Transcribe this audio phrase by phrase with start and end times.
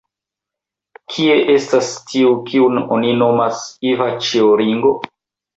[1.15, 3.63] Kie estas tiu, kiun oni nomas
[3.93, 4.97] Ivaĉjo Ringo?